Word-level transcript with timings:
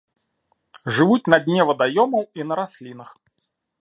Жывуць 0.95 1.29
на 1.33 1.39
дне 1.47 1.61
вадаёмаў 1.71 2.23
і 2.41 2.49
на 2.53 2.59
раслінах. 2.61 3.09